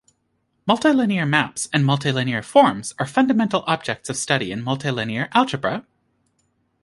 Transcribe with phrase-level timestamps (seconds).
[0.67, 5.85] Multilinear maps and multilinear forms are fundamental objects of study in multilinear algebra.